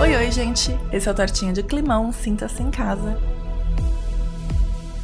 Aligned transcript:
Oi, 0.00 0.14
oi, 0.14 0.30
gente! 0.30 0.70
Esse 0.92 1.08
é 1.08 1.10
o 1.10 1.14
Tortinha 1.14 1.52
de 1.52 1.60
Climão, 1.60 2.12
sinta-se 2.12 2.62
em 2.62 2.70
casa. 2.70 3.20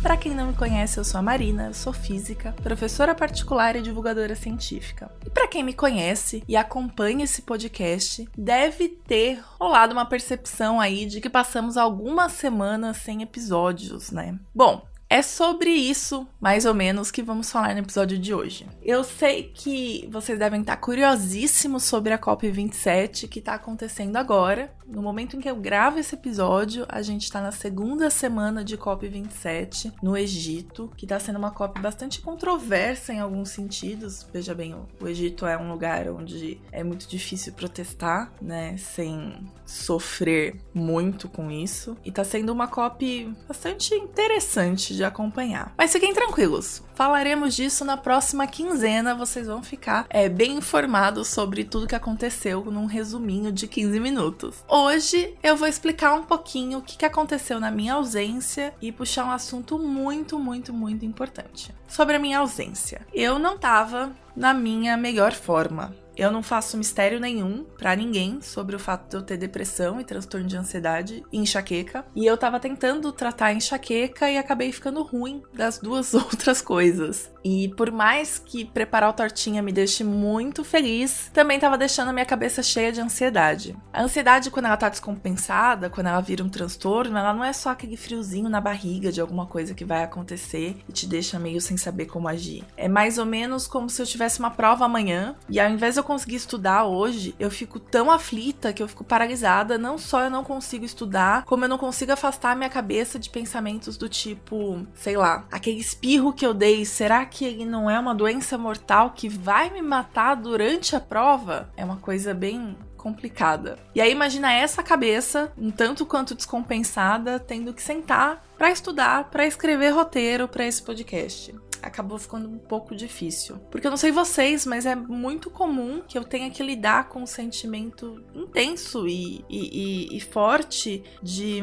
Para 0.01 0.17
quem 0.17 0.37
não 0.37 0.47
me 0.47 0.55
conhece, 0.55 0.99
eu 0.99 1.05
sou 1.05 1.19
a 1.19 1.23
Marina, 1.23 1.67
eu 1.67 1.75
sou 1.75 1.93
física, 1.93 2.55
professora 2.63 3.13
particular 3.13 3.75
e 3.75 3.83
divulgadora 3.83 4.37
científica. 4.37 5.11
E 5.27 5.31
para 5.31 5.49
quem 5.49 5.65
me 5.65 5.73
conhece 5.73 6.45
e 6.47 6.57
acompanha 6.57 7.25
esse 7.25 7.43
podcast, 7.43 8.29
deve 8.39 8.89
ter 8.89 9.43
rolado 9.59 9.93
uma 9.93 10.07
percepção 10.07 10.81
aí 10.81 11.07
de 11.07 11.21
que 11.21 11.29
passamos 11.29 11.77
algumas 11.77 12.31
semanas 12.31 12.99
sem 12.99 13.21
episódios, 13.21 14.13
né? 14.13 14.39
Bom, 14.55 14.87
é 15.09 15.23
sobre 15.23 15.71
isso, 15.71 16.27
mais 16.41 16.65
ou 16.65 16.75
menos, 16.75 17.11
que 17.11 17.23
vamos 17.23 17.49
falar 17.49 17.73
no 17.73 17.81
episódio 17.81 18.19
de 18.19 18.35
hoje. 18.35 18.67
Eu 18.83 19.05
sei 19.05 19.45
que 19.45 20.09
vocês 20.11 20.37
devem 20.37 20.61
estar 20.61 20.77
curiosíssimos 20.79 21.85
sobre 21.85 22.13
a 22.13 22.19
COP27 22.19 23.29
que 23.29 23.39
está 23.39 23.55
acontecendo 23.55 24.17
agora. 24.17 24.75
No 24.87 25.03
momento 25.03 25.37
em 25.37 25.41
que 25.41 25.49
eu 25.49 25.57
gravo 25.57 25.99
esse 25.99 26.15
episódio, 26.15 26.85
a 26.89 27.01
gente 27.01 27.23
está 27.23 27.41
na 27.41 27.51
segunda 27.51 28.11
semana 28.11 28.63
de 28.63 28.77
COP27 28.77 29.93
no 30.03 30.17
Egito, 30.17 30.91
que 30.97 31.07
está 31.07 31.19
sendo 31.19 31.39
uma 31.39 31.51
COP 31.51 31.81
bastante 31.81 32.21
controversa 32.21 33.13
em 33.13 33.19
alguns 33.19 33.49
sentidos. 33.49 34.27
Veja 34.33 34.55
bem, 34.55 34.75
o 35.01 35.09
Egito 35.09 35.47
é 35.47 35.57
um 35.57 35.71
lugar 35.71 36.09
onde 36.11 36.61
é 36.71 36.85
muito 36.85 37.09
difícil 37.09 37.53
protestar, 37.55 38.33
né, 38.41 38.77
sem 38.77 39.51
sofrer 39.65 40.61
muito 40.75 41.29
com 41.29 41.51
isso. 41.51 41.97
E 42.05 42.11
está 42.11 42.23
sendo 42.23 42.53
uma 42.53 42.69
COP 42.69 43.35
bastante 43.49 43.95
interessante 43.95 44.95
de 44.95 45.03
acompanhar. 45.03 45.73
Mas 45.79 45.93
fiquem 45.93 46.13
tranquilos, 46.13 46.83
falaremos 46.95 47.57
disso 47.57 47.85
na 47.85 47.97
próxima 47.97 48.47
quinzena. 48.47 49.15
Vocês 49.15 49.47
vão 49.47 49.63
ficar 49.63 50.07
é, 50.11 50.29
bem 50.29 50.59
informados 50.59 51.29
sobre 51.29 51.65
tudo 51.65 51.87
que 51.87 51.95
aconteceu 51.95 52.65
num 52.67 52.87
resuminho 52.87 53.51
de 53.51 53.67
15 53.67 53.99
minutos. 53.99 54.65
Hoje 54.77 55.33
eu 55.41 55.57
vou 55.57 55.69
explicar 55.69 56.15
um 56.15 56.25
pouquinho 56.25 56.79
o 56.79 56.83
que 56.83 57.07
aconteceu 57.07 57.61
na 57.61 57.71
minha 57.71 57.95
ausência 57.95 58.75
e 58.83 58.91
puxar 58.91 59.25
um 59.25 59.31
assunto 59.31 59.79
muito, 59.79 60.37
muito, 60.37 60.73
muito 60.73 61.05
importante. 61.05 61.73
Sobre 61.87 62.17
a 62.17 62.19
minha 62.19 62.41
ausência. 62.41 63.07
Eu 63.15 63.39
não 63.39 63.57
tava 63.57 64.11
na 64.35 64.53
minha 64.53 64.97
melhor 64.97 65.33
forma. 65.33 65.95
Eu 66.17 66.31
não 66.31 66.43
faço 66.43 66.77
mistério 66.77 67.19
nenhum 67.19 67.65
para 67.77 67.97
ninguém 67.97 68.41
sobre 68.41 68.77
o 68.77 68.79
fato 68.79 69.11
de 69.11 69.17
eu 69.17 69.23
ter 69.23 69.37
depressão 69.37 70.01
e 70.01 70.05
transtorno 70.05 70.47
de 70.47 70.57
ansiedade 70.57 71.25
e 71.33 71.39
enxaqueca. 71.39 72.05
E 72.15 72.25
eu 72.25 72.37
tava 72.37 72.61
tentando 72.61 73.13
tratar 73.13 73.47
a 73.47 73.53
enxaqueca 73.55 74.31
e 74.31 74.39
acabei 74.39 74.71
ficando 74.73 75.03
ruim 75.03 75.43
das 75.53 75.79
duas 75.79 76.15
outras 76.15 76.61
coisas. 76.61 77.31
E 77.45 77.69
por 77.77 77.91
mais 77.91 78.39
que 78.39 78.65
preparar 78.65 79.11
o 79.11 79.13
tortinha 79.13 79.63
me 79.63 79.71
deixe 79.71 80.03
muito 80.03 80.65
feliz, 80.65 81.31
também 81.33 81.59
tava 81.59 81.77
deixando 81.77 82.09
a 82.09 82.13
minha 82.13 82.25
cabeça 82.25 82.63
cheia 82.63 82.91
de 82.91 83.01
ansiedade. 83.01 83.77
A 83.93 84.03
ansiedade, 84.03 84.51
quando 84.51 84.65
ela 84.67 84.77
tá 84.77 84.89
descompensada, 84.89 85.91
quando 85.91 86.07
ela 86.07 86.21
vira 86.21 86.43
um 86.43 86.49
transtorno, 86.49 87.19
ela 87.19 87.35
não 87.35 87.45
é 87.45 87.53
só 87.53 87.71
aquele 87.71 87.97
friozinho 87.97 88.49
na 88.49 88.61
barriga 88.61 89.13
de 89.13 89.21
alguma 89.21 89.47
coisa 89.47 89.75
que 89.75 89.85
vai 89.85 90.03
acontecer 90.03 90.77
e 90.89 90.93
te 90.93 91.07
deixa 91.07 91.39
meio 91.39 91.61
sem 91.61 91.77
saber 91.77 92.07
como 92.07 92.29
agir. 92.29 92.65
É 92.77 92.89
mais 92.89 93.19
ou 93.19 93.27
menos 93.27 93.67
como 93.67 93.91
se 93.91 94.01
eu 94.01 94.07
tivesse 94.07 94.39
uma 94.39 94.51
prova 94.51 94.87
amanhã 94.87 95.37
e 95.49 95.61
ao 95.61 95.71
invés 95.71 95.95
de 95.95 96.01
eu 96.01 96.04
conseguir 96.05 96.37
estudar 96.37 96.85
hoje, 96.85 97.35
eu 97.39 97.51
fico 97.51 97.79
tão 97.79 98.11
aflita 98.11 98.73
que 98.73 98.83
eu 98.83 98.89
fico 98.89 99.05
paralisada. 99.05 99.77
Não 99.77 99.99
só 99.99 100.23
eu 100.23 100.31
não 100.31 100.45
consigo 100.45 100.85
estudar, 100.85 101.45
como 101.45 101.65
eu 101.65 101.69
não 101.69 101.79
consigo 101.79 102.13
afastar 102.13 102.53
a 102.53 102.57
minha 102.57 102.71
cabeça 102.71 103.19
de 103.19 103.29
pensamentos 103.29 103.97
do 103.97 104.09
tipo, 104.09 104.87
sei 104.95 105.17
lá, 105.17 105.45
aquele 105.51 105.79
espirro 105.79 106.33
que 106.33 106.47
eu 106.47 106.55
dei, 106.55 106.85
será 106.85 107.25
que 107.27 107.35
que 107.35 107.45
ele 107.45 107.65
não 107.65 107.91
é 107.91 107.99
uma 107.99 108.15
doença 108.15 108.57
mortal 108.57 109.11
que 109.11 109.29
vai 109.29 109.69
me 109.69 109.83
matar 109.83 110.37
durante 110.37 110.95
a 110.95 111.01
prova 111.01 111.69
é 111.77 111.85
uma 111.85 111.97
coisa 111.97 112.33
bem 112.33 112.77
complicada. 112.97 113.77
E 113.95 114.01
aí 114.01 114.11
imagina 114.11 114.53
essa 114.53 114.83
cabeça, 114.83 115.53
um 115.59 115.71
tanto 115.71 116.07
quanto 116.07 116.35
descompensada, 116.35 117.39
tendo 117.39 117.75
que 117.75 117.83
sentar 117.83 118.43
para 118.57 118.71
estudar, 118.71 119.25
para 119.25 119.47
escrever 119.47 119.91
roteiro 119.91 120.47
para 120.47 120.65
esse 120.65 120.81
podcast 120.83 121.55
acabou 121.85 122.19
ficando 122.19 122.49
um 122.49 122.59
pouco 122.59 122.95
difícil. 122.95 123.59
Porque 123.71 123.87
eu 123.87 123.91
não 123.91 123.97
sei 123.97 124.11
vocês, 124.11 124.67
mas 124.67 124.87
é 124.87 124.95
muito 124.95 125.51
comum 125.51 126.03
que 126.07 126.19
eu 126.19 126.25
tenha 126.25 126.51
que 126.51 126.63
lidar 126.63 127.09
com 127.09 127.23
um 127.23 127.27
sentimento 127.27 128.23
intenso 128.35 129.07
e, 129.07 129.45
e, 129.49 130.11
e, 130.13 130.17
e 130.17 130.21
forte 130.21 131.03
de 131.23 131.63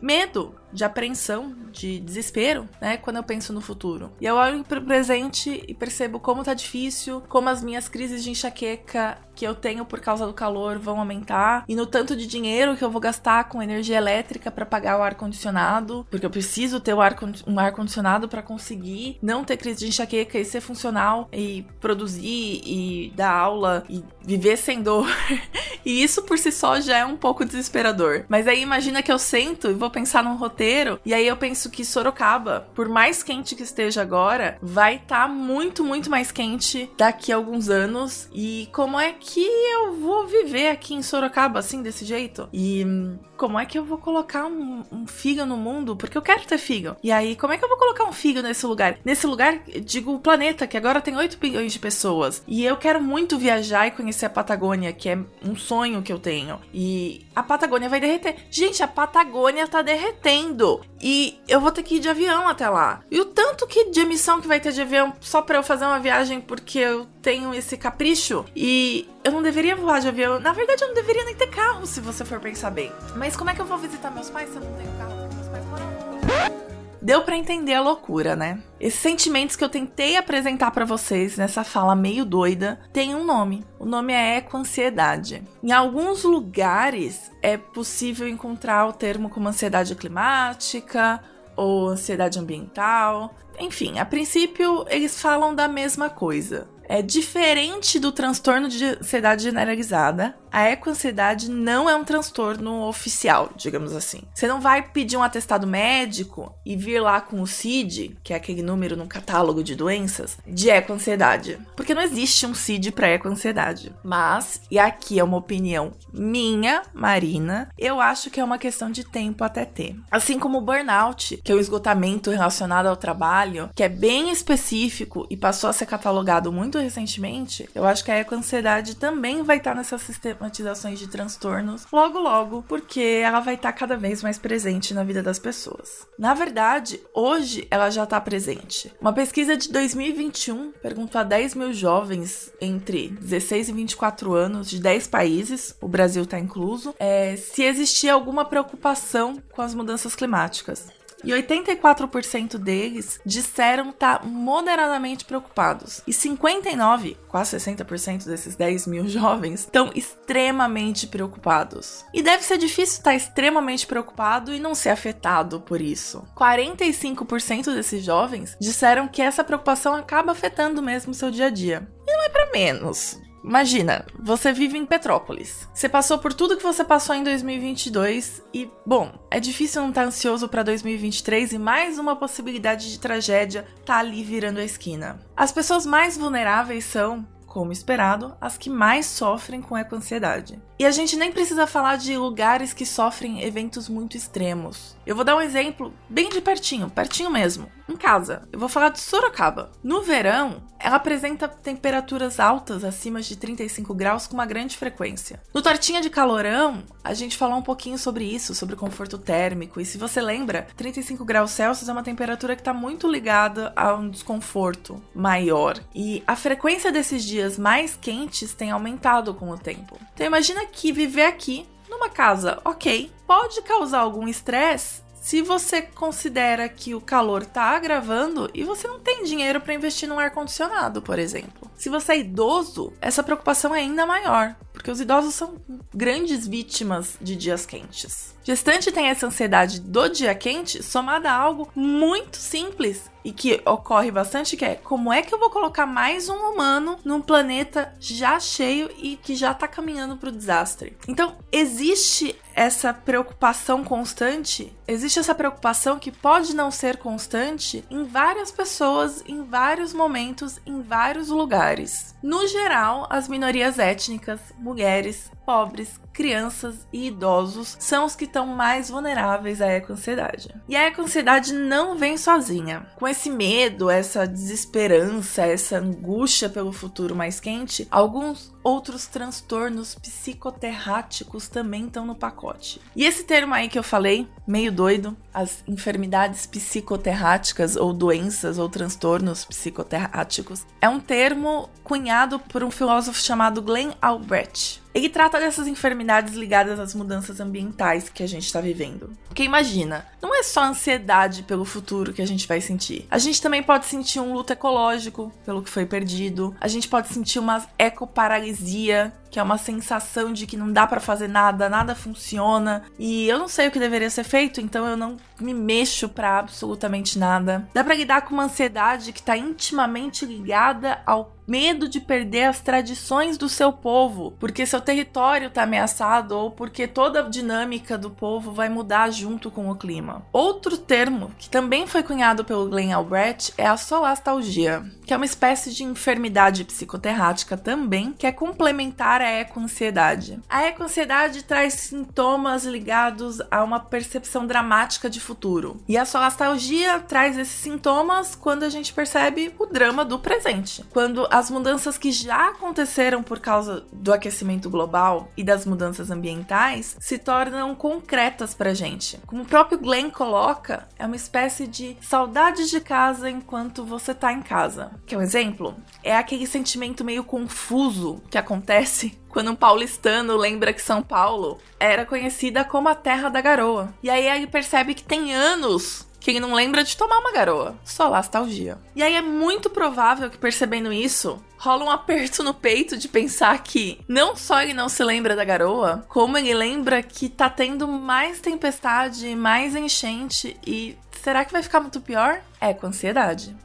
medo, 0.00 0.54
de 0.72 0.84
apreensão, 0.84 1.54
de 1.72 1.98
desespero, 2.00 2.68
né? 2.80 2.96
Quando 2.96 3.16
eu 3.16 3.22
penso 3.22 3.52
no 3.52 3.60
futuro. 3.60 4.12
E 4.20 4.26
eu 4.26 4.36
olho 4.36 4.64
pro 4.64 4.82
presente 4.82 5.64
e 5.66 5.74
percebo 5.74 6.20
como 6.20 6.44
tá 6.44 6.54
difícil, 6.54 7.22
como 7.28 7.48
as 7.48 7.62
minhas 7.62 7.88
crises 7.88 8.22
de 8.22 8.30
enxaqueca 8.30 9.18
que 9.34 9.46
eu 9.46 9.54
tenho 9.54 9.84
por 9.84 10.00
causa 10.00 10.26
do 10.26 10.32
calor 10.32 10.80
vão 10.80 10.98
aumentar 10.98 11.64
e 11.68 11.76
no 11.76 11.86
tanto 11.86 12.16
de 12.16 12.26
dinheiro 12.26 12.76
que 12.76 12.82
eu 12.82 12.90
vou 12.90 13.00
gastar 13.00 13.48
com 13.48 13.62
energia 13.62 13.96
elétrica 13.96 14.50
para 14.50 14.66
pagar 14.66 14.98
o 14.98 15.02
ar 15.02 15.14
condicionado, 15.14 16.04
porque 16.10 16.26
eu 16.26 16.30
preciso 16.30 16.80
ter 16.80 16.98
ar, 16.98 17.16
um 17.46 17.60
ar 17.60 17.70
condicionado 17.70 18.28
para 18.28 18.42
conseguir 18.42 19.16
não 19.22 19.44
ter 19.44 19.56
crise 19.56 19.78
de 19.78 19.86
enxaqueca 19.86 20.38
e 20.38 20.44
ser 20.44 20.60
funcional 20.60 21.28
e 21.32 21.64
produzir 21.78 22.62
e 22.64 23.12
dar 23.14 23.30
aula 23.30 23.84
e 23.88 24.02
viver 24.24 24.56
sem 24.56 24.82
dor. 24.82 25.06
e 25.86 26.02
isso 26.02 26.22
por 26.22 26.36
si 26.36 26.50
só 26.50 26.80
já 26.80 26.98
é 26.98 27.04
um 27.04 27.16
pouco 27.16 27.44
desesperador. 27.44 28.24
Mas 28.28 28.48
aí 28.48 28.60
imagina 28.60 29.02
que 29.04 29.12
eu 29.12 29.20
sento 29.20 29.70
e 29.70 29.74
vou 29.74 29.87
pensar 29.90 30.22
num 30.22 30.36
roteiro 30.36 31.00
e 31.04 31.14
aí 31.14 31.26
eu 31.26 31.36
penso 31.36 31.70
que 31.70 31.84
Sorocaba, 31.84 32.68
por 32.74 32.88
mais 32.88 33.22
quente 33.22 33.54
que 33.54 33.62
esteja 33.62 34.02
agora, 34.02 34.58
vai 34.62 34.96
estar 34.96 35.22
tá 35.22 35.28
muito, 35.28 35.84
muito 35.84 36.10
mais 36.10 36.30
quente 36.30 36.90
daqui 36.96 37.32
a 37.32 37.36
alguns 37.36 37.68
anos 37.68 38.28
e 38.32 38.68
como 38.72 38.98
é 38.98 39.12
que 39.12 39.40
eu 39.40 39.94
vou 39.94 40.26
viver 40.26 40.70
aqui 40.70 40.94
em 40.94 41.02
Sorocaba 41.02 41.58
assim, 41.58 41.82
desse 41.82 42.04
jeito? 42.04 42.48
E 42.52 42.84
hum, 42.84 43.18
como 43.38 43.58
é 43.58 43.64
que 43.64 43.78
eu 43.78 43.84
vou 43.84 43.98
colocar 43.98 44.46
um, 44.46 44.82
um 44.90 45.06
figo 45.06 45.46
no 45.46 45.56
mundo? 45.56 45.96
Porque 45.96 46.18
eu 46.18 46.22
quero 46.22 46.44
ter 46.44 46.58
figo. 46.58 46.96
E 47.02 47.12
aí, 47.12 47.36
como 47.36 47.52
é 47.52 47.56
que 47.56 47.64
eu 47.64 47.68
vou 47.68 47.78
colocar 47.78 48.04
um 48.04 48.12
figo 48.12 48.42
nesse 48.42 48.66
lugar? 48.66 48.98
Nesse 49.04 49.26
lugar, 49.26 49.60
digo, 49.84 50.12
o 50.12 50.18
planeta, 50.18 50.66
que 50.66 50.76
agora 50.76 51.00
tem 51.00 51.16
8 51.16 51.38
bilhões 51.38 51.72
de 51.72 51.78
pessoas. 51.78 52.42
E 52.48 52.64
eu 52.64 52.76
quero 52.76 53.00
muito 53.00 53.38
viajar 53.38 53.86
e 53.86 53.92
conhecer 53.92 54.26
a 54.26 54.30
Patagônia, 54.30 54.92
que 54.92 55.08
é 55.08 55.18
um 55.44 55.54
sonho 55.54 56.02
que 56.02 56.12
eu 56.12 56.18
tenho. 56.18 56.58
E 56.74 57.26
a 57.34 57.42
Patagônia 57.42 57.88
vai 57.88 58.00
derreter. 58.00 58.34
Gente, 58.50 58.82
a 58.82 58.88
Patagônia 58.88 59.68
tá 59.68 59.77
derretendo. 59.82 60.80
E 61.00 61.38
eu 61.48 61.60
vou 61.60 61.70
ter 61.70 61.82
que 61.82 61.96
ir 61.96 62.00
de 62.00 62.08
avião 62.08 62.48
até 62.48 62.68
lá. 62.68 63.00
E 63.10 63.20
o 63.20 63.24
tanto 63.24 63.66
que 63.66 63.90
de 63.90 64.00
emissão 64.00 64.40
que 64.40 64.48
vai 64.48 64.60
ter 64.60 64.72
de 64.72 64.80
avião 64.80 65.12
só 65.20 65.42
para 65.42 65.58
eu 65.58 65.62
fazer 65.62 65.84
uma 65.84 66.00
viagem 66.00 66.40
porque 66.40 66.78
eu 66.78 67.06
tenho 67.22 67.54
esse 67.54 67.76
capricho. 67.76 68.44
E 68.54 69.08
eu 69.22 69.32
não 69.32 69.42
deveria 69.42 69.76
voar 69.76 70.00
de 70.00 70.08
avião. 70.08 70.40
Na 70.40 70.52
verdade, 70.52 70.82
eu 70.82 70.88
não 70.88 70.94
deveria 70.94 71.24
nem 71.24 71.34
ter 71.34 71.48
carro, 71.48 71.86
se 71.86 72.00
você 72.00 72.24
for 72.24 72.40
pensar 72.40 72.70
bem. 72.70 72.92
Mas 73.16 73.36
como 73.36 73.50
é 73.50 73.54
que 73.54 73.60
eu 73.60 73.66
vou 73.66 73.78
visitar 73.78 74.10
meus 74.10 74.30
pais 74.30 74.50
se 74.50 74.56
eu 74.56 74.62
não 74.62 74.72
tenho 74.74 74.92
carro? 74.98 75.16
Porque 75.18 75.34
meus 75.36 75.48
pais 75.48 75.64
moram 75.66 76.67
Deu 77.00 77.22
para 77.22 77.36
entender 77.36 77.74
a 77.74 77.80
loucura, 77.80 78.34
né? 78.34 78.60
Esses 78.80 78.98
sentimentos 78.98 79.54
que 79.54 79.62
eu 79.62 79.68
tentei 79.68 80.16
apresentar 80.16 80.70
para 80.72 80.84
vocês 80.84 81.36
nessa 81.36 81.62
fala 81.62 81.94
meio 81.94 82.24
doida 82.24 82.80
têm 82.92 83.14
um 83.14 83.24
nome. 83.24 83.64
O 83.78 83.86
nome 83.86 84.12
é 84.12 84.38
ecoansiedade. 84.38 85.44
Em 85.62 85.70
alguns 85.70 86.24
lugares 86.24 87.30
é 87.40 87.56
possível 87.56 88.28
encontrar 88.28 88.86
o 88.86 88.92
termo 88.92 89.30
como 89.30 89.48
ansiedade 89.48 89.94
climática 89.94 91.22
ou 91.56 91.88
ansiedade 91.88 92.38
ambiental. 92.38 93.34
Enfim, 93.60 93.98
a 93.98 94.04
princípio 94.04 94.84
eles 94.88 95.20
falam 95.20 95.54
da 95.54 95.68
mesma 95.68 96.10
coisa. 96.10 96.68
É 96.88 97.02
diferente 97.02 98.00
do 98.00 98.10
transtorno 98.10 98.66
de 98.66 98.82
ansiedade 98.84 99.42
generalizada. 99.42 100.34
A 100.50 100.70
ecoansiedade 100.70 101.50
não 101.50 101.88
é 101.88 101.96
um 101.96 102.04
transtorno 102.04 102.86
oficial, 102.86 103.50
digamos 103.56 103.94
assim. 103.94 104.22
Você 104.34 104.46
não 104.46 104.60
vai 104.60 104.82
pedir 104.82 105.16
um 105.16 105.22
atestado 105.22 105.66
médico 105.66 106.54
e 106.64 106.76
vir 106.76 107.00
lá 107.00 107.20
com 107.20 107.40
o 107.40 107.46
CID, 107.46 108.18
que 108.22 108.32
é 108.32 108.36
aquele 108.36 108.62
número 108.62 108.96
no 108.96 109.06
catálogo 109.06 109.62
de 109.62 109.74
doenças, 109.74 110.38
de 110.46 110.70
ecoansiedade. 110.70 111.58
Porque 111.76 111.94
não 111.94 112.02
existe 112.02 112.46
um 112.46 112.54
CID 112.54 112.92
para 112.92 113.10
ecoansiedade. 113.10 113.94
Mas, 114.02 114.60
e 114.70 114.78
aqui 114.78 115.18
é 115.18 115.24
uma 115.24 115.36
opinião 115.36 115.92
minha, 116.12 116.82
Marina, 116.92 117.70
eu 117.78 118.00
acho 118.00 118.30
que 118.30 118.40
é 118.40 118.44
uma 118.44 118.58
questão 118.58 118.90
de 118.90 119.04
tempo 119.04 119.44
até 119.44 119.64
ter. 119.64 119.96
Assim 120.10 120.38
como 120.38 120.58
o 120.58 120.62
burnout, 120.62 121.36
que 121.44 121.52
é 121.52 121.54
o 121.54 121.60
esgotamento 121.60 122.30
relacionado 122.30 122.86
ao 122.86 122.96
trabalho, 122.96 123.70
que 123.74 123.82
é 123.82 123.88
bem 123.88 124.30
específico 124.30 125.26
e 125.30 125.36
passou 125.36 125.70
a 125.70 125.72
ser 125.72 125.86
catalogado 125.86 126.52
muito 126.52 126.78
recentemente, 126.78 127.68
eu 127.74 127.84
acho 127.84 128.04
que 128.04 128.10
a 128.10 128.18
ecoansiedade 128.18 128.96
também 128.96 129.42
vai 129.42 129.58
estar 129.58 129.74
nessas 129.74 130.02
sistematizações 130.38 130.98
de 130.98 131.08
transtornos 131.08 131.86
logo 131.92 132.18
logo, 132.18 132.62
porque 132.68 133.00
ela 133.00 133.40
vai 133.40 133.54
estar 133.54 133.72
cada 133.72 133.96
vez 133.96 134.22
mais 134.22 134.38
presente 134.38 134.94
na 134.94 135.02
vida 135.04 135.22
das 135.22 135.38
pessoas. 135.38 136.06
Na 136.18 136.32
verdade, 136.34 137.00
hoje 137.12 137.66
ela 137.70 137.90
já 137.90 138.04
está 138.04 138.20
presente. 138.20 138.92
Uma 139.00 139.12
pesquisa 139.12 139.56
de 139.56 139.70
2021 139.70 140.72
perguntou 140.80 141.20
a 141.20 141.24
10 141.24 141.54
mil 141.54 141.72
jovens 141.72 142.52
entre 142.60 143.08
16 143.08 143.68
e 143.68 143.72
24 143.72 144.34
anos 144.34 144.70
de 144.70 144.80
10 144.80 145.08
países, 145.08 145.76
o 145.80 145.88
Brasil 145.88 146.22
está 146.22 146.38
incluso, 146.38 146.94
é, 146.98 147.36
se 147.36 147.62
existia 147.62 148.12
alguma 148.12 148.44
preocupação 148.44 149.42
com 149.50 149.62
as 149.62 149.74
mudanças 149.74 150.14
climáticas. 150.14 150.97
E 151.24 151.30
84% 151.30 152.58
deles 152.58 153.20
disseram 153.24 153.90
estar 153.90 154.20
tá 154.20 154.26
moderadamente 154.26 155.24
preocupados. 155.24 156.02
E 156.06 156.12
59, 156.12 157.16
quase 157.28 157.56
60% 157.56 158.24
desses 158.24 158.54
10 158.56 158.86
mil 158.86 159.06
jovens 159.08 159.60
estão 159.60 159.90
extremamente 159.94 161.06
preocupados. 161.06 162.04
E 162.12 162.22
deve 162.22 162.44
ser 162.44 162.58
difícil 162.58 162.98
estar 162.98 163.14
extremamente 163.14 163.86
preocupado 163.86 164.54
e 164.54 164.60
não 164.60 164.74
ser 164.74 164.90
afetado 164.90 165.60
por 165.60 165.80
isso. 165.80 166.24
45% 166.36 167.74
desses 167.74 168.04
jovens 168.04 168.56
disseram 168.60 169.08
que 169.08 169.22
essa 169.22 169.44
preocupação 169.44 169.94
acaba 169.94 170.32
afetando 170.32 170.82
mesmo 170.82 171.12
o 171.12 171.14
seu 171.14 171.30
dia 171.30 171.46
a 171.46 171.50
dia. 171.50 171.88
E 172.06 172.12
não 172.12 172.24
é 172.24 172.28
para 172.28 172.50
menos. 172.50 173.18
Imagina, 173.42 174.04
você 174.18 174.52
vive 174.52 174.76
em 174.76 174.84
Petrópolis. 174.84 175.68
Você 175.72 175.88
passou 175.88 176.18
por 176.18 176.32
tudo 176.32 176.56
que 176.56 176.62
você 176.62 176.84
passou 176.84 177.14
em 177.14 177.22
2022 177.22 178.42
e, 178.52 178.70
bom, 178.84 179.12
é 179.30 179.38
difícil 179.40 179.82
não 179.82 179.90
estar 179.90 180.02
tá 180.02 180.08
ansioso 180.08 180.48
para 180.48 180.62
2023 180.62 181.52
e 181.52 181.58
mais 181.58 181.98
uma 181.98 182.16
possibilidade 182.16 182.90
de 182.90 182.98
tragédia 182.98 183.66
tá 183.84 183.98
ali 183.98 184.22
virando 184.22 184.60
a 184.60 184.64
esquina. 184.64 185.18
As 185.36 185.52
pessoas 185.52 185.86
mais 185.86 186.16
vulneráveis 186.16 186.84
são 186.84 187.26
como 187.58 187.72
esperado, 187.72 188.36
as 188.40 188.56
que 188.56 188.70
mais 188.70 189.04
sofrem 189.04 189.60
com 189.60 189.76
eco-ansiedade. 189.76 190.62
E 190.78 190.86
a 190.86 190.92
gente 190.92 191.16
nem 191.16 191.32
precisa 191.32 191.66
falar 191.66 191.96
de 191.96 192.16
lugares 192.16 192.72
que 192.72 192.86
sofrem 192.86 193.42
eventos 193.42 193.88
muito 193.88 194.16
extremos. 194.16 194.96
Eu 195.04 195.16
vou 195.16 195.24
dar 195.24 195.34
um 195.34 195.40
exemplo 195.40 195.92
bem 196.08 196.28
de 196.28 196.40
pertinho, 196.40 196.88
pertinho 196.88 197.30
mesmo, 197.30 197.68
em 197.88 197.96
casa. 197.96 198.46
Eu 198.52 198.60
vou 198.60 198.68
falar 198.68 198.90
de 198.90 199.00
Sorocaba. 199.00 199.72
No 199.82 200.02
verão, 200.02 200.62
ela 200.78 200.96
apresenta 200.96 201.48
temperaturas 201.48 202.38
altas 202.38 202.84
acima 202.84 203.20
de 203.20 203.34
35 203.34 203.92
graus 203.92 204.28
com 204.28 204.34
uma 204.34 204.46
grande 204.46 204.76
frequência. 204.76 205.42
No 205.52 205.62
Tortinha 205.62 206.00
de 206.00 206.10
Calorão, 206.10 206.84
a 207.02 207.12
gente 207.12 207.36
falou 207.36 207.58
um 207.58 207.62
pouquinho 207.62 207.98
sobre 207.98 208.24
isso, 208.24 208.54
sobre 208.54 208.76
conforto 208.76 209.18
térmico. 209.18 209.80
E 209.80 209.84
se 209.84 209.98
você 209.98 210.20
lembra, 210.20 210.68
35 210.76 211.24
graus 211.24 211.50
Celsius 211.50 211.88
é 211.88 211.92
uma 211.92 212.04
temperatura 212.04 212.54
que 212.54 212.60
está 212.60 212.72
muito 212.72 213.10
ligada 213.10 213.72
a 213.74 213.94
um 213.94 214.08
desconforto 214.08 215.02
maior. 215.12 215.80
E 215.92 216.22
a 216.26 216.36
frequência 216.36 216.92
desses 216.92 217.24
dias 217.24 217.47
mais 217.56 217.96
quentes 217.96 218.52
tem 218.52 218.70
aumentado 218.70 219.32
com 219.32 219.50
o 219.50 219.58
tempo. 219.58 219.96
Então 220.12 220.26
imagina 220.26 220.66
que 220.66 220.92
viver 220.92 221.26
aqui 221.26 221.66
numa 221.88 222.10
casa, 222.10 222.60
ok, 222.64 223.10
pode 223.26 223.62
causar 223.62 224.00
algum 224.00 224.28
estresse 224.28 225.02
se 225.20 225.42
você 225.42 225.82
considera 225.82 226.68
que 226.68 226.94
o 226.94 227.00
calor 227.00 227.42
está 227.42 227.76
agravando 227.76 228.50
e 228.54 228.64
você 228.64 228.88
não 228.88 228.98
tem 228.98 229.24
dinheiro 229.24 229.60
para 229.60 229.74
investir 229.74 230.08
num 230.08 230.18
ar 230.18 230.30
condicionado, 230.30 231.02
por 231.02 231.18
exemplo. 231.18 231.67
Se 231.78 231.88
você 231.88 232.12
é 232.12 232.18
idoso, 232.18 232.92
essa 233.00 233.22
preocupação 233.22 233.72
é 233.72 233.78
ainda 233.78 234.04
maior, 234.04 234.56
porque 234.72 234.90
os 234.90 235.00
idosos 235.00 235.32
são 235.32 235.54
grandes 235.94 236.44
vítimas 236.44 237.16
de 237.20 237.36
dias 237.36 237.64
quentes. 237.64 238.36
Gestante 238.42 238.90
tem 238.90 239.08
essa 239.08 239.26
ansiedade 239.26 239.80
do 239.80 240.08
dia 240.08 240.34
quente 240.34 240.82
somada 240.82 241.30
a 241.30 241.36
algo 241.36 241.70
muito 241.76 242.38
simples 242.38 243.10
e 243.22 243.30
que 243.30 243.60
ocorre 243.66 244.10
bastante 244.10 244.56
que 244.56 244.64
é 244.64 244.74
como 244.74 245.12
é 245.12 245.20
que 245.20 245.34
eu 245.34 245.38
vou 245.38 245.50
colocar 245.50 245.84
mais 245.84 246.30
um 246.30 246.36
humano 246.36 246.98
num 247.04 247.20
planeta 247.20 247.94
já 248.00 248.40
cheio 248.40 248.90
e 248.96 249.16
que 249.16 249.36
já 249.36 249.52
tá 249.52 249.68
caminhando 249.68 250.16
para 250.16 250.30
o 250.30 250.32
desastre. 250.32 250.96
Então, 251.06 251.36
existe 251.52 252.34
essa 252.54 252.92
preocupação 252.92 253.84
constante, 253.84 254.72
existe 254.86 255.18
essa 255.18 255.34
preocupação 255.34 255.98
que 255.98 256.10
pode 256.10 256.56
não 256.56 256.70
ser 256.70 256.96
constante 256.96 257.84
em 257.90 258.04
várias 258.04 258.50
pessoas, 258.50 259.22
em 259.26 259.44
vários 259.44 259.92
momentos, 259.92 260.58
em 260.64 260.80
vários 260.80 261.28
lugares. 261.28 261.67
Soares. 261.68 262.14
No 262.22 262.46
geral, 262.48 263.06
as 263.08 263.28
minorias 263.28 263.78
étnicas, 263.78 264.40
mulheres, 264.58 265.30
pobres, 265.46 266.00
crianças 266.12 266.86
e 266.92 267.06
idosos 267.06 267.76
são 267.78 268.04
os 268.04 268.16
que 268.16 268.24
estão 268.24 268.44
mais 268.44 268.90
vulneráveis 268.90 269.62
à 269.62 269.66
eco-ansiedade. 269.66 270.52
E 270.68 270.74
a 270.74 270.82
eco-ansiedade 270.82 271.54
não 271.54 271.96
vem 271.96 272.18
sozinha. 272.18 272.86
Com 272.96 273.06
esse 273.06 273.30
medo, 273.30 273.88
essa 273.88 274.26
desesperança, 274.26 275.42
essa 275.42 275.78
angústia 275.78 276.48
pelo 276.48 276.72
futuro 276.72 277.14
mais 277.14 277.38
quente, 277.38 277.86
alguns 277.88 278.52
outros 278.64 279.06
transtornos 279.06 279.94
psicoterráticos 279.94 281.48
também 281.48 281.86
estão 281.86 282.04
no 282.04 282.16
pacote. 282.16 282.80
E 282.94 283.04
esse 283.04 283.22
termo 283.22 283.54
aí 283.54 283.68
que 283.68 283.78
eu 283.78 283.82
falei, 283.82 284.28
meio 284.46 284.72
doido, 284.72 285.16
as 285.32 285.62
enfermidades 285.68 286.46
psicoterráticas 286.46 287.76
ou 287.76 287.92
doenças 287.92 288.58
ou 288.58 288.68
transtornos 288.68 289.44
psicoterráticos, 289.44 290.66
é 290.80 290.88
um 290.88 291.00
termo 291.00 291.70
cunhado 291.84 292.07
por 292.38 292.62
um 292.64 292.70
filósofo 292.70 293.20
chamado 293.20 293.62
Glenn 293.62 293.92
Albrecht. 294.00 294.82
Ele 294.94 295.08
trata 295.08 295.38
dessas 295.38 295.66
enfermidades 295.66 296.34
ligadas 296.34 296.78
às 296.78 296.94
mudanças 296.94 297.40
ambientais 297.40 298.08
que 298.08 298.22
a 298.22 298.26
gente 298.26 298.44
está 298.44 298.60
vivendo. 298.60 299.10
Porque 299.28 299.42
imagina, 299.42 300.06
não 300.20 300.34
é 300.34 300.42
só 300.42 300.64
ansiedade 300.64 301.42
pelo 301.42 301.64
futuro 301.64 302.12
que 302.12 302.22
a 302.22 302.26
gente 302.26 302.48
vai 302.48 302.60
sentir. 302.60 303.06
A 303.10 303.18
gente 303.18 303.40
também 303.40 303.62
pode 303.62 303.86
sentir 303.86 304.20
um 304.20 304.32
luto 304.32 304.52
ecológico 304.52 305.32
pelo 305.44 305.62
que 305.62 305.70
foi 305.70 305.86
perdido. 305.86 306.56
A 306.60 306.68
gente 306.68 306.88
pode 306.88 307.08
sentir 307.08 307.38
uma 307.38 307.64
ecoparalisia, 307.78 309.12
que 309.30 309.38
é 309.38 309.42
uma 309.42 309.58
sensação 309.58 310.32
de 310.32 310.46
que 310.46 310.56
não 310.56 310.72
dá 310.72 310.86
para 310.86 311.00
fazer 311.00 311.28
nada, 311.28 311.68
nada 311.68 311.94
funciona 311.94 312.84
e 312.98 313.28
eu 313.28 313.38
não 313.38 313.48
sei 313.48 313.68
o 313.68 313.70
que 313.70 313.78
deveria 313.78 314.10
ser 314.10 314.24
feito, 314.24 314.60
então 314.60 314.86
eu 314.86 314.96
não 314.96 315.16
me 315.38 315.54
mexo 315.54 316.08
para 316.08 316.38
absolutamente 316.38 317.18
nada. 317.18 317.68
Dá 317.72 317.84
para 317.84 317.94
lidar 317.94 318.22
com 318.22 318.34
uma 318.34 318.44
ansiedade 318.44 319.12
que 319.12 319.20
está 319.20 319.36
intimamente 319.36 320.24
ligada 320.24 321.00
ao 321.06 321.36
medo 321.46 321.88
de 321.88 321.98
perder 321.98 322.44
as 322.44 322.60
tradições 322.60 323.38
do 323.38 323.48
seu 323.48 323.72
povo, 323.72 324.34
porque 324.38 324.66
seu 324.66 324.77
território 324.80 325.48
está 325.48 325.62
ameaçado 325.62 326.32
ou 326.32 326.50
porque 326.50 326.86
toda 326.86 327.20
a 327.20 327.28
dinâmica 327.28 327.96
do 327.96 328.10
povo 328.10 328.52
vai 328.52 328.68
mudar 328.68 329.10
junto 329.10 329.50
com 329.50 329.70
o 329.70 329.74
clima. 329.74 330.22
Outro 330.32 330.76
termo 330.76 331.30
que 331.38 331.48
também 331.48 331.86
foi 331.86 332.02
cunhado 332.02 332.44
pelo 332.44 332.68
Glenn 332.68 332.92
Albrecht 332.92 333.52
é 333.56 333.66
a 333.66 333.76
solastalgia, 333.76 334.84
que 335.06 335.12
é 335.12 335.16
uma 335.16 335.24
espécie 335.24 335.72
de 335.72 335.84
enfermidade 335.84 336.64
psicoterrática 336.64 337.56
também, 337.56 338.12
que 338.12 338.26
é 338.26 338.32
complementar 338.32 339.20
a 339.20 339.28
eco-ansiedade. 339.28 340.40
A 340.48 340.62
eco-ansiedade 340.62 341.44
traz 341.44 341.74
sintomas 341.74 342.64
ligados 342.64 343.40
a 343.50 343.62
uma 343.62 343.80
percepção 343.80 344.46
dramática 344.46 345.08
de 345.08 345.20
futuro, 345.20 345.82
e 345.88 345.96
a 345.96 346.04
solastalgia 346.04 347.00
traz 347.00 347.38
esses 347.38 347.60
sintomas 347.60 348.34
quando 348.34 348.64
a 348.64 348.68
gente 348.68 348.92
percebe 348.92 349.54
o 349.58 349.66
drama 349.66 350.04
do 350.04 350.18
presente, 350.18 350.84
quando 350.90 351.26
as 351.30 351.50
mudanças 351.50 351.96
que 351.96 352.12
já 352.12 352.48
aconteceram 352.48 353.22
por 353.22 353.40
causa 353.40 353.84
do 353.92 354.12
aquecimento 354.12 354.67
global 354.68 355.28
e 355.36 355.44
das 355.44 355.64
mudanças 355.64 356.10
ambientais 356.10 356.96
se 356.98 357.18
tornam 357.18 357.74
concretas 357.74 358.54
pra 358.54 358.74
gente. 358.74 359.18
Como 359.26 359.42
o 359.42 359.46
próprio 359.46 359.78
Glenn 359.78 360.10
coloca, 360.10 360.88
é 360.98 361.06
uma 361.06 361.16
espécie 361.16 361.66
de 361.66 361.96
saudade 362.00 362.68
de 362.68 362.80
casa 362.80 363.30
enquanto 363.30 363.84
você 363.84 364.14
tá 364.14 364.32
em 364.32 364.42
casa. 364.42 364.90
Quer 365.06 365.18
um 365.18 365.22
exemplo? 365.22 365.76
É 366.02 366.16
aquele 366.16 366.46
sentimento 366.46 367.04
meio 367.04 367.24
confuso 367.24 368.22
que 368.30 368.38
acontece 368.38 369.18
quando 369.28 369.50
um 369.50 369.56
paulistano 369.56 370.36
lembra 370.36 370.72
que 370.72 370.82
São 370.82 371.02
Paulo 371.02 371.58
era 371.78 372.06
conhecida 372.06 372.64
como 372.64 372.88
a 372.88 372.94
terra 372.94 373.28
da 373.28 373.40
garoa. 373.40 373.92
E 374.02 374.10
aí 374.10 374.26
ele 374.26 374.46
percebe 374.46 374.94
que 374.94 375.02
tem 375.02 375.34
anos 375.34 376.07
que 376.28 376.32
ele 376.32 376.40
não 376.40 376.52
lembra 376.52 376.84
de 376.84 376.94
tomar 376.94 377.20
uma 377.20 377.32
garoa. 377.32 377.74
Só 377.82 378.10
nostalgia. 378.10 378.76
E 378.94 379.02
aí 379.02 379.14
é 379.14 379.22
muito 379.22 379.70
provável 379.70 380.28
que 380.28 380.36
percebendo 380.36 380.92
isso, 380.92 381.42
rola 381.56 381.84
um 381.84 381.90
aperto 381.90 382.42
no 382.42 382.52
peito 382.52 382.98
de 382.98 383.08
pensar 383.08 383.62
que 383.62 384.00
não 384.06 384.36
só 384.36 384.60
ele 384.60 384.74
não 384.74 384.90
se 384.90 385.02
lembra 385.02 385.34
da 385.34 385.44
garoa, 385.44 386.04
como 386.06 386.36
ele 386.36 386.52
lembra 386.52 387.02
que 387.02 387.30
tá 387.30 387.48
tendo 387.48 387.88
mais 387.88 388.40
tempestade, 388.40 389.34
mais 389.34 389.74
enchente 389.74 390.54
e 390.66 390.98
será 391.22 391.46
que 391.46 391.52
vai 391.52 391.62
ficar 391.62 391.80
muito 391.80 392.00
pior? 392.00 392.42
É 392.60 392.74
com 392.74 392.88
ansiedade. 392.88 393.56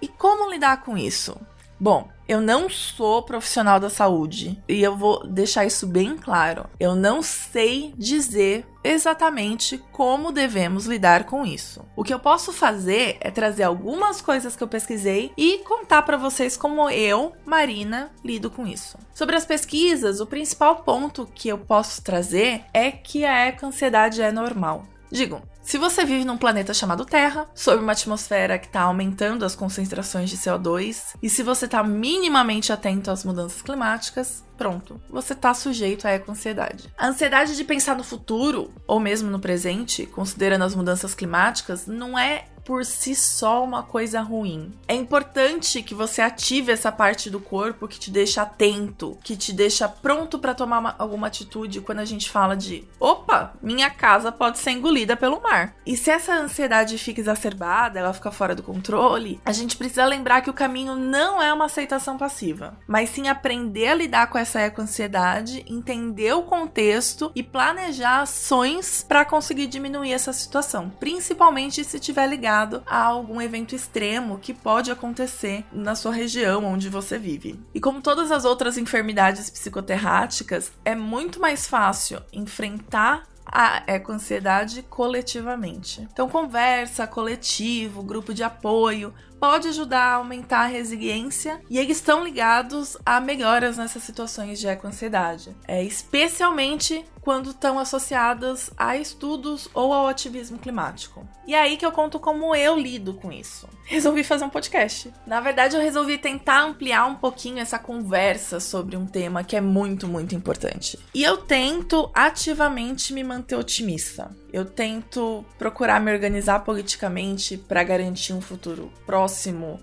E 0.00 0.08
como 0.08 0.50
lidar 0.50 0.82
com 0.82 0.96
isso? 0.96 1.36
Bom, 1.78 2.08
eu 2.26 2.40
não 2.40 2.70
sou 2.70 3.22
profissional 3.22 3.78
da 3.78 3.90
saúde 3.90 4.58
e 4.66 4.82
eu 4.82 4.96
vou 4.96 5.26
deixar 5.26 5.66
isso 5.66 5.86
bem 5.86 6.16
claro. 6.16 6.64
Eu 6.80 6.94
não 6.94 7.22
sei 7.22 7.92
dizer 7.98 8.66
exatamente 8.92 9.82
como 9.92 10.32
devemos 10.32 10.86
lidar 10.86 11.24
com 11.24 11.44
isso. 11.44 11.84
O 11.94 12.04
que 12.04 12.12
eu 12.12 12.18
posso 12.18 12.52
fazer 12.52 13.16
é 13.20 13.30
trazer 13.30 13.64
algumas 13.64 14.20
coisas 14.20 14.54
que 14.54 14.62
eu 14.62 14.68
pesquisei 14.68 15.32
e 15.36 15.58
contar 15.58 16.02
para 16.02 16.16
vocês 16.16 16.56
como 16.56 16.88
eu, 16.90 17.32
Marina, 17.44 18.10
lido 18.24 18.50
com 18.50 18.66
isso. 18.66 18.98
Sobre 19.14 19.36
as 19.36 19.44
pesquisas, 19.44 20.20
o 20.20 20.26
principal 20.26 20.76
ponto 20.82 21.28
que 21.34 21.48
eu 21.48 21.58
posso 21.58 22.02
trazer 22.02 22.64
é 22.72 22.90
que 22.90 23.24
a 23.24 23.46
eco-ansiedade 23.46 24.22
é 24.22 24.30
normal. 24.30 24.84
Digo, 25.10 25.40
se 25.66 25.78
você 25.78 26.04
vive 26.04 26.24
num 26.24 26.38
planeta 26.38 26.72
chamado 26.72 27.04
Terra, 27.04 27.50
sob 27.52 27.82
uma 27.82 27.90
atmosfera 27.90 28.56
que 28.56 28.66
está 28.66 28.82
aumentando 28.82 29.44
as 29.44 29.56
concentrações 29.56 30.30
de 30.30 30.36
CO2, 30.36 31.16
e 31.20 31.28
se 31.28 31.42
você 31.42 31.64
está 31.64 31.82
minimamente 31.82 32.72
atento 32.72 33.10
às 33.10 33.24
mudanças 33.24 33.62
climáticas, 33.62 34.44
pronto, 34.56 35.00
você 35.10 35.32
está 35.32 35.52
sujeito 35.52 36.06
à 36.06 36.12
eco-ansiedade. 36.12 36.88
A 36.96 37.08
ansiedade 37.08 37.56
de 37.56 37.64
pensar 37.64 37.96
no 37.96 38.04
futuro, 38.04 38.72
ou 38.86 39.00
mesmo 39.00 39.28
no 39.28 39.40
presente, 39.40 40.06
considerando 40.06 40.62
as 40.62 40.74
mudanças 40.76 41.16
climáticas, 41.16 41.84
não 41.84 42.16
é 42.16 42.44
por 42.66 42.84
si 42.84 43.14
só 43.14 43.62
uma 43.62 43.84
coisa 43.84 44.20
ruim. 44.20 44.74
É 44.88 44.94
importante 44.94 45.82
que 45.82 45.94
você 45.94 46.20
ative 46.20 46.72
essa 46.72 46.90
parte 46.90 47.30
do 47.30 47.38
corpo 47.38 47.86
que 47.86 47.98
te 47.98 48.10
deixa 48.10 48.42
atento, 48.42 49.16
que 49.22 49.36
te 49.36 49.52
deixa 49.52 49.88
pronto 49.88 50.36
para 50.36 50.52
tomar 50.52 50.80
uma, 50.80 50.96
alguma 50.98 51.28
atitude 51.28 51.80
quando 51.80 52.00
a 52.00 52.04
gente 52.04 52.28
fala 52.28 52.56
de 52.56 52.84
opa, 52.98 53.54
minha 53.62 53.88
casa 53.88 54.32
pode 54.32 54.58
ser 54.58 54.72
engolida 54.72 55.16
pelo 55.16 55.40
mar. 55.40 55.76
E 55.86 55.96
se 55.96 56.10
essa 56.10 56.34
ansiedade 56.34 56.98
fica 56.98 57.20
exacerbada, 57.20 58.00
ela 58.00 58.12
fica 58.12 58.32
fora 58.32 58.54
do 58.54 58.64
controle, 58.64 59.40
a 59.44 59.52
gente 59.52 59.76
precisa 59.76 60.04
lembrar 60.04 60.40
que 60.40 60.50
o 60.50 60.54
caminho 60.54 60.96
não 60.96 61.40
é 61.40 61.52
uma 61.52 61.66
aceitação 61.66 62.18
passiva, 62.18 62.76
mas 62.88 63.10
sim 63.10 63.28
aprender 63.28 63.88
a 63.88 63.94
lidar 63.94 64.26
com 64.26 64.38
essa 64.38 64.60
eco-ansiedade, 64.60 65.64
entender 65.68 66.32
o 66.32 66.42
contexto 66.42 67.30
e 67.32 67.44
planejar 67.44 68.22
ações 68.22 69.04
para 69.06 69.24
conseguir 69.24 69.68
diminuir 69.68 70.12
essa 70.12 70.32
situação, 70.32 70.90
principalmente 70.98 71.84
se 71.84 71.96
estiver 71.96 72.26
ligado 72.26 72.55
a 72.86 73.04
algum 73.04 73.40
evento 73.40 73.74
extremo 73.74 74.38
que 74.38 74.54
pode 74.54 74.90
acontecer 74.90 75.64
na 75.72 75.94
sua 75.94 76.12
região 76.12 76.64
onde 76.64 76.88
você 76.88 77.18
vive. 77.18 77.60
E 77.74 77.80
como 77.80 78.00
todas 78.00 78.30
as 78.30 78.44
outras 78.44 78.78
enfermidades 78.78 79.50
psicoterráticas, 79.50 80.72
é 80.84 80.94
muito 80.94 81.40
mais 81.40 81.66
fácil 81.66 82.22
enfrentar 82.32 83.24
a 83.46 83.82
eco-ansiedade 83.86 84.82
coletivamente. 84.82 86.06
Então, 86.12 86.28
conversa, 86.28 87.06
coletivo, 87.06 88.02
grupo 88.02 88.34
de 88.34 88.42
apoio 88.42 89.14
pode 89.46 89.68
ajudar 89.68 90.02
a 90.02 90.14
aumentar 90.14 90.62
a 90.62 90.66
resiliência 90.66 91.60
e 91.70 91.78
eles 91.78 91.98
estão 91.98 92.24
ligados 92.24 92.96
a 93.06 93.20
melhoras 93.20 93.76
nessas 93.76 94.02
situações 94.02 94.58
de 94.58 94.66
eco-ansiedade, 94.66 95.56
é, 95.68 95.84
especialmente 95.84 97.04
quando 97.20 97.50
estão 97.50 97.76
associadas 97.76 98.70
a 98.76 98.96
estudos 98.96 99.68
ou 99.74 99.92
ao 99.92 100.06
ativismo 100.06 100.58
climático. 100.58 101.26
E 101.44 101.54
é 101.54 101.60
aí 101.60 101.76
que 101.76 101.84
eu 101.84 101.90
conto 101.90 102.20
como 102.20 102.54
eu 102.54 102.78
lido 102.78 103.14
com 103.14 103.32
isso. 103.32 103.68
Resolvi 103.84 104.22
fazer 104.22 104.44
um 104.44 104.48
podcast. 104.48 105.12
Na 105.26 105.40
verdade, 105.40 105.74
eu 105.74 105.82
resolvi 105.82 106.18
tentar 106.18 106.62
ampliar 106.62 107.04
um 107.06 107.16
pouquinho 107.16 107.58
essa 107.58 107.80
conversa 107.80 108.60
sobre 108.60 108.96
um 108.96 109.06
tema 109.06 109.42
que 109.42 109.56
é 109.56 109.60
muito, 109.60 110.06
muito 110.06 110.36
importante. 110.36 110.98
E 111.12 111.22
eu 111.22 111.36
tento 111.36 112.08
ativamente 112.14 113.12
me 113.12 113.24
manter 113.24 113.56
otimista. 113.56 114.30
Eu 114.52 114.64
tento 114.64 115.44
procurar 115.58 116.00
me 116.00 116.12
organizar 116.12 116.60
politicamente 116.60 117.56
para 117.56 117.82
garantir 117.82 118.34
um 118.34 118.40
futuro 118.40 118.92
próximo 119.04 119.35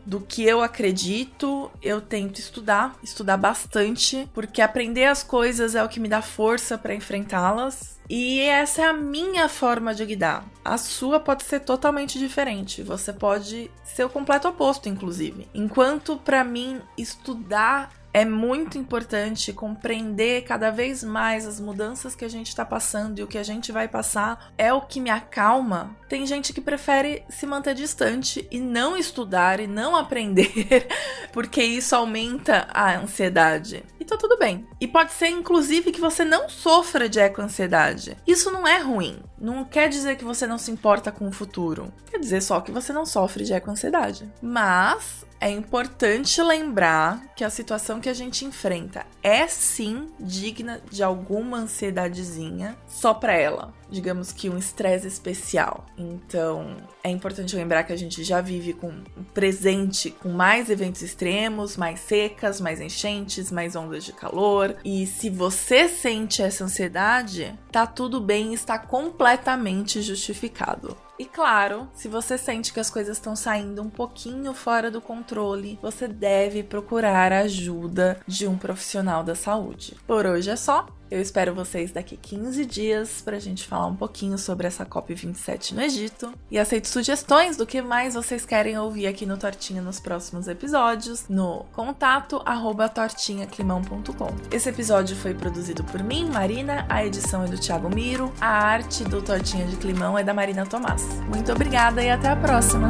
do 0.06 0.20
que 0.22 0.44
eu 0.44 0.62
acredito. 0.62 1.72
Eu 1.82 2.02
tento 2.02 2.40
estudar, 2.40 2.96
estudar 3.04 3.38
bastante, 3.38 4.30
porque 4.34 4.62
aprender 4.62 5.06
as 5.06 5.24
coisas 5.24 5.76
é 5.76 5.84
o 5.84 5.90
que 5.90 6.00
me 6.00 6.08
dá 6.08 6.22
força 6.22 6.78
para 6.78 6.96
enfrentá-las. 6.96 8.00
E 8.10 8.42
essa 8.42 8.82
é 8.82 8.86
a 8.86 8.94
minha 8.94 9.48
forma 9.48 9.94
de 9.94 10.06
guiar. 10.06 10.46
A 10.64 10.78
sua 10.78 11.20
pode 11.20 11.44
ser 11.44 11.62
totalmente 11.62 12.20
diferente. 12.20 12.84
Você 12.84 13.14
pode 13.14 13.72
ser 13.84 14.04
o 14.04 14.10
completo 14.10 14.48
oposto, 14.48 14.90
inclusive. 14.90 15.48
Enquanto 15.54 16.18
para 16.18 16.44
mim 16.44 16.82
estudar 16.98 17.92
é 18.14 18.24
muito 18.24 18.78
importante 18.78 19.52
compreender 19.52 20.44
cada 20.44 20.70
vez 20.70 21.04
mais 21.04 21.48
as 21.48 21.60
mudanças 21.60 22.16
que 22.16 22.24
a 22.24 22.30
gente 22.30 22.50
está 22.50 22.64
passando 22.64 23.18
e 23.18 23.24
o 23.24 23.28
que 23.28 23.40
a 23.40 23.44
gente 23.44 23.72
vai 23.72 23.88
passar 23.88 24.54
é 24.56 24.72
o 24.72 24.82
que 24.82 25.00
me 25.02 25.10
acalma. 25.10 25.96
Tem 26.13 26.27
gente 26.27 26.53
que 26.53 26.62
prefere 26.62 27.24
se 27.27 27.43
manter 27.48 27.74
distante 27.74 28.48
e 28.51 28.60
não 28.60 28.96
estudar 28.96 29.60
e 29.60 29.65
não 29.65 29.96
aprender, 29.98 30.88
porque 31.32 31.63
isso 31.63 31.96
aumenta 31.96 32.67
a 32.72 32.96
ansiedade. 33.00 33.84
E 34.00 34.05
tá 34.05 34.15
tudo 34.15 34.38
bem. 34.38 34.67
E 34.79 34.88
pode 34.88 35.12
ser, 35.12 35.29
inclusive, 35.29 35.91
que 35.91 36.00
você 36.00 36.24
não 36.24 36.48
sofra 36.48 37.10
de 37.10 37.20
eco-ansiedade. 37.20 38.15
Isso 38.27 38.51
não 38.51 38.67
é 38.67 38.77
ruim. 38.77 39.24
Não 39.39 39.65
quer 39.65 39.89
dizer 39.89 40.15
que 40.15 40.24
você 40.24 40.46
não 40.46 40.60
se 40.60 40.70
importa 40.70 41.12
com 41.12 41.27
o 41.27 41.32
futuro. 41.32 41.91
Quer 42.12 42.20
dizer 42.20 42.41
só 42.41 42.62
que 42.62 42.72
você 42.72 42.93
não 42.93 43.08
sofre 43.08 43.43
de 43.43 43.53
eco-ansiedade. 43.53 44.32
Mas 44.39 45.25
é 45.43 45.50
importante 45.50 46.41
lembrar 46.41 47.22
que 47.36 47.43
a 47.43 47.50
situação 47.50 48.00
que 48.00 48.08
a 48.08 48.13
gente 48.13 48.46
enfrenta 48.46 49.05
é 49.22 49.46
sim 49.46 50.08
digna 50.17 50.79
de 50.89 51.03
alguma 51.03 51.58
ansiedadezinha 51.58 52.77
só 52.88 53.13
para 53.13 53.34
ela. 53.34 53.74
Digamos 53.94 54.32
que 54.32 54.50
um 54.50 54.58
estresse 54.58 55.08
especial. 55.08 55.86
Então, 55.96 56.78
é 57.04 57.10
importante 57.10 57.56
lembrar 57.56 57.84
que 57.84 57.94
a 57.94 57.96
gente 57.96 58.24
já 58.24 58.42
vive 58.42 58.74
com 58.74 58.88
um 58.88 59.24
presente 59.34 60.10
com 60.10 60.30
mais 60.30 60.70
eventos 60.70 61.04
extremos, 61.04 61.78
mais 61.78 62.00
secas, 62.00 62.60
mais 62.60 62.82
enchentes, 62.82 63.52
mais 63.52 63.76
ondas 63.76 64.04
de 64.04 64.12
calor. 64.12 64.76
E 64.84 65.06
se 65.06 65.30
você 65.30 65.88
sente 65.88 66.42
essa 66.42 66.64
ansiedade, 66.64 67.54
tá 67.72 67.86
tudo 67.86 68.20
bem, 68.20 68.54
está 68.54 68.80
completamente 68.80 70.02
justificado. 70.02 70.98
E 71.18 71.26
claro, 71.26 71.88
se 71.94 72.08
você 72.08 72.38
sente 72.38 72.74
que 72.74 72.80
as 72.80 72.90
coisas 72.90 73.18
estão 73.18 73.36
saindo 73.36 73.82
um 73.82 73.90
pouquinho 73.90 74.54
fora 74.54 74.90
do 74.90 75.00
controle, 75.00 75.78
você 75.82 76.08
deve 76.08 76.64
procurar 76.64 77.32
a 77.32 77.42
ajuda 77.42 78.20
de 78.28 78.48
um 78.48 78.58
profissional 78.58 79.24
da 79.24 79.36
saúde. 79.36 79.96
Por 80.08 80.26
hoje 80.26 80.50
é 80.50 80.56
só. 80.56 80.88
Eu 81.13 81.22
espero 81.22 81.53
vocês 81.53 81.91
daqui 81.91 82.17
15 82.17 82.65
dias 82.65 83.22
para 83.22 83.38
a 83.38 83.39
gente 83.39 83.67
falar 83.67 83.86
um 83.86 83.96
pouquinho 83.96 84.36
sobre 84.36 84.65
essa 84.65 84.84
COP27 84.84 85.74
no 85.74 85.82
Egito. 85.84 86.34
E 86.50 86.58
aceito 86.58 86.88
sugestões 86.88 87.55
do 87.55 87.67
que 87.67 87.84
mais 87.84 88.15
vocês 88.15 88.48
querem 88.48 88.79
ouvir 88.79 89.05
aqui 89.05 89.24
no 89.24 89.38
Tortinha 89.38 89.79
nos 89.79 90.00
próximos 90.00 90.48
episódios, 90.48 91.29
no 91.29 91.67
contato 91.72 92.41
arroba 92.43 92.89
tortinhaclimão.com. 92.89 94.36
Esse 94.51 94.70
episódio 94.70 95.15
foi 95.15 95.36
produzido 95.36 95.84
por 95.84 96.01
mim, 96.01 96.25
Marina, 96.32 96.84
a 96.89 97.05
edição 97.05 97.43
é 97.43 97.48
do 97.48 97.60
Thiago 97.60 97.93
Miro, 97.93 98.34
a 98.41 98.48
arte 98.48 99.03
do 99.03 99.22
Tortinha 99.22 99.67
de 99.67 99.75
Climão 99.75 100.17
é 100.17 100.24
da 100.24 100.34
Marina 100.34 100.65
Tomás. 100.65 101.03
Muito 101.29 101.51
obrigada 101.51 102.03
e 102.03 102.10
até 102.10 102.29
a 102.29 102.36
próxima! 102.36 102.89